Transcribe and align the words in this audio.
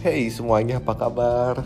Hey 0.00 0.32
semuanya 0.32 0.80
apa 0.80 0.96
kabar? 0.96 1.60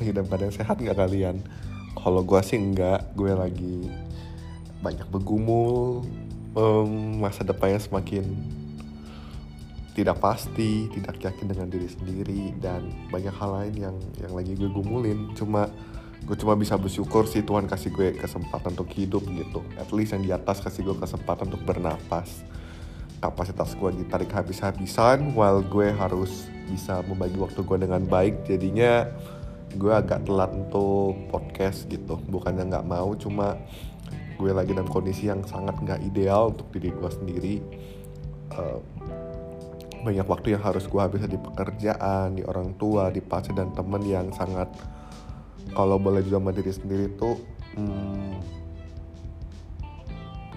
Lagi 0.00 0.08
dalam 0.08 0.24
keadaan 0.24 0.56
sehat 0.56 0.80
nggak 0.80 1.04
kalian? 1.04 1.44
Kalau 1.92 2.24
gue 2.24 2.40
sih 2.40 2.56
enggak, 2.56 3.12
gue 3.12 3.28
lagi 3.28 3.92
banyak 4.80 5.04
bergumul 5.12 6.00
um, 6.56 7.20
Masa 7.20 7.44
depannya 7.44 7.76
semakin 7.76 8.24
tidak 9.92 10.16
pasti, 10.16 10.88
tidak 10.96 11.20
yakin 11.20 11.44
dengan 11.44 11.68
diri 11.68 11.84
sendiri 11.84 12.56
Dan 12.56 12.88
banyak 13.12 13.36
hal 13.36 13.50
lain 13.52 13.74
yang 13.76 13.96
yang 14.16 14.32
lagi 14.32 14.56
gue 14.56 14.72
gumulin 14.72 15.36
Cuma 15.36 15.68
gue 16.24 16.36
cuma 16.40 16.56
bisa 16.56 16.80
bersyukur 16.80 17.28
sih 17.28 17.44
Tuhan 17.44 17.68
kasih 17.68 17.92
gue 17.92 18.16
kesempatan 18.16 18.80
untuk 18.80 18.88
hidup 18.96 19.28
gitu 19.28 19.60
At 19.76 19.92
least 19.92 20.16
yang 20.16 20.24
di 20.24 20.32
atas 20.32 20.64
kasih 20.64 20.88
gue 20.88 20.96
kesempatan 21.04 21.52
untuk 21.52 21.60
bernapas 21.68 22.48
kapasitas 23.20 23.72
gue 23.76 24.04
ditarik 24.04 24.32
habis-habisan 24.32 25.36
while 25.36 25.60
gue 25.64 25.92
harus 25.92 26.48
bisa 26.74 27.06
membagi 27.06 27.38
waktu 27.38 27.62
gue 27.62 27.78
dengan 27.86 28.02
baik 28.02 28.50
jadinya 28.50 29.06
gue 29.78 29.92
agak 29.94 30.26
telat 30.26 30.50
untuk 30.50 31.14
podcast 31.30 31.86
gitu. 31.86 32.18
Bukannya 32.26 32.66
nggak 32.66 32.86
mau 32.86 33.14
cuma 33.14 33.54
gue 34.34 34.50
lagi 34.50 34.74
dalam 34.74 34.90
kondisi 34.90 35.30
yang 35.30 35.46
sangat 35.46 35.78
nggak 35.78 36.02
ideal 36.02 36.50
untuk 36.50 36.66
diri 36.74 36.90
gue 36.90 37.10
sendiri. 37.10 37.54
Uh, 38.54 38.82
banyak 40.04 40.26
waktu 40.28 40.58
yang 40.58 40.62
harus 40.62 40.84
gue 40.84 41.00
habiskan 41.00 41.32
di 41.32 41.40
pekerjaan 41.40 42.36
di 42.36 42.42
orang 42.44 42.76
tua 42.76 43.08
di 43.08 43.24
pacar 43.24 43.56
dan 43.56 43.72
temen 43.72 44.04
yang 44.04 44.28
sangat 44.36 44.68
kalau 45.72 45.96
boleh 45.96 46.20
juga 46.20 46.44
sama 46.44 46.52
diri 46.52 46.72
sendiri 46.76 47.06
tuh 47.16 47.40
hmm, 47.72 48.36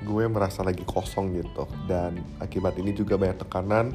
gue 0.04 0.24
merasa 0.28 0.64
lagi 0.64 0.84
kosong 0.88 1.36
gitu. 1.40 1.66
Dan 1.88 2.22
akibat 2.44 2.76
ini 2.80 2.92
juga 2.96 3.20
banyak 3.20 3.40
tekanan 3.44 3.92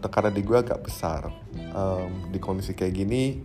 tekanan 0.00 0.32
di 0.34 0.42
gue 0.42 0.56
agak 0.58 0.80
besar. 0.84 1.28
Um, 1.70 2.32
di 2.34 2.42
kondisi 2.42 2.74
kayak 2.74 2.94
gini 2.96 3.38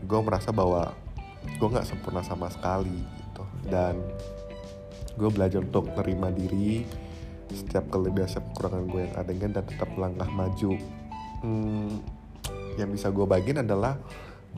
gue 0.00 0.20
merasa 0.24 0.50
bahwa 0.50 0.96
gue 1.44 1.68
nggak 1.68 1.86
sempurna 1.86 2.24
sama 2.24 2.48
sekali 2.48 2.98
gitu. 3.28 3.44
Dan 3.68 4.00
gue 5.18 5.30
belajar 5.30 5.60
untuk 5.60 5.92
terima 5.92 6.32
diri 6.32 6.86
setiap 7.50 7.90
kelebihan 7.90 8.30
setiap 8.30 8.46
kekurangan 8.54 8.84
gue 8.86 9.00
yang 9.04 9.14
ada 9.18 9.32
dan 9.34 9.64
tetap 9.66 9.88
melangkah 9.98 10.30
maju. 10.30 10.72
Hmm, 11.42 11.98
yang 12.78 12.90
bisa 12.94 13.10
gue 13.10 13.26
bagiin 13.26 13.66
adalah 13.66 13.98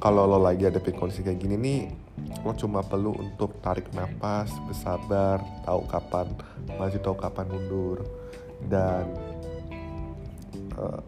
kalau 0.01 0.25
lo 0.25 0.41
lagi 0.41 0.65
ada 0.69 0.81
di 0.81 0.93
kondisi 0.93 1.20
kayak 1.20 1.41
gini 1.41 1.57
nih 1.61 1.81
lo 2.45 2.57
cuma 2.57 2.81
perlu 2.81 3.13
untuk 3.13 3.61
tarik 3.61 3.93
nafas 3.93 4.48
bersabar 4.65 5.41
tahu 5.69 5.85
kapan 5.85 6.27
maju 6.77 6.97
tahu 7.01 7.17
kapan 7.17 7.47
mundur. 7.48 7.98
Dan 8.63 9.32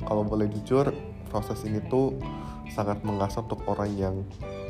kalau 0.04 0.22
boleh 0.26 0.46
jujur 0.50 0.90
proses 1.28 1.62
ini 1.66 1.82
tuh 1.90 2.14
sangat 2.70 3.02
mengasah 3.02 3.42
untuk 3.42 3.62
orang 3.66 3.90
yang 3.94 4.14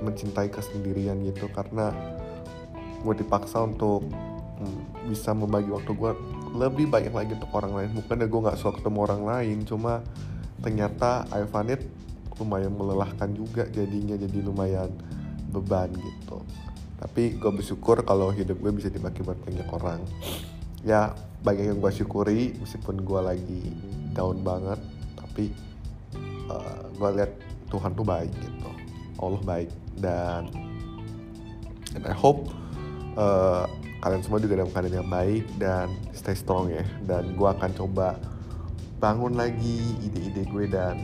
mencintai 0.01 0.49
kesendirian 0.49 1.21
gitu. 1.25 1.49
Karena 1.53 1.93
gue 3.05 3.15
dipaksa 3.15 3.65
untuk 3.65 4.09
bisa 5.11 5.37
membagi 5.37 5.69
waktu 5.69 5.93
gue 5.93 6.13
lebih 6.57 6.89
banyak 6.89 7.13
lagi 7.13 7.37
untuk 7.37 7.53
orang 7.53 7.73
lain. 7.75 7.91
Bukan 7.99 8.25
gue 8.25 8.41
nggak 8.49 8.59
suka 8.59 8.81
ketemu 8.81 8.99
orang 9.05 9.23
lain 9.27 9.59
cuma 9.69 10.01
ternyata 10.65 11.29
I 11.35 11.45
find 11.45 11.75
it 11.75 11.85
lumayan 12.41 12.75
melelahkan 12.75 13.31
juga 13.37 13.69
jadinya 13.69 14.17
jadi 14.17 14.39
lumayan 14.43 14.91
beban 15.53 15.93
gitu. 15.93 16.43
Tapi 16.99 17.37
gue 17.37 17.53
bersyukur 17.53 18.01
kalau 18.03 18.33
hidup 18.33 18.59
gue 18.59 18.73
bisa 18.73 18.89
dibagi 18.89 19.21
buat 19.21 19.37
banyak 19.45 19.69
orang. 19.69 20.01
Ya 20.81 21.13
banyak 21.45 21.77
yang 21.77 21.79
gue 21.85 21.93
syukuri 21.93 22.57
meskipun 22.57 23.05
gue 23.05 23.21
lagi 23.21 23.63
down 24.17 24.41
banget 24.41 24.81
tapi 25.35 25.51
uh, 26.47 26.55
eh, 26.55 26.83
gue 26.95 27.11
lihat 27.19 27.33
Tuhan 27.75 27.91
tuh 27.99 28.07
baik 28.07 28.31
gitu. 28.39 28.71
Allah 29.19 29.43
baik. 29.43 29.71
Dan 29.99 30.47
and 31.99 32.07
I 32.07 32.15
hope 32.15 32.55
uh, 33.19 33.67
kalian 33.99 34.23
semua 34.23 34.39
juga 34.39 34.63
dalam 34.63 34.71
keadaan 34.71 35.03
yang 35.03 35.11
baik 35.11 35.43
dan 35.59 35.91
stay 36.15 36.39
strong 36.39 36.71
ya. 36.71 36.87
Dan 37.03 37.35
gue 37.35 37.49
akan 37.51 37.75
coba 37.75 38.15
bangun 39.03 39.35
lagi 39.35 39.99
ide-ide 40.07 40.47
gue 40.47 40.71
dan 40.71 41.03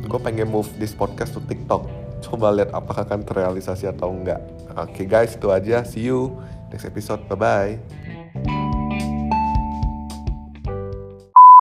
gue 0.00 0.20
pengen 0.24 0.48
move 0.48 0.72
this 0.80 0.96
podcast 0.96 1.36
to 1.36 1.44
TikTok. 1.44 1.84
Coba 2.24 2.48
lihat 2.48 2.72
apakah 2.72 3.04
akan 3.04 3.28
terrealisasi 3.28 3.92
atau 3.92 4.08
enggak. 4.08 4.40
Oke 4.72 5.04
okay, 5.04 5.06
guys 5.06 5.36
itu 5.36 5.52
aja. 5.52 5.84
See 5.84 6.08
you 6.08 6.32
next 6.72 6.88
episode. 6.88 7.20
Bye 7.28 7.36
bye 7.36 8.03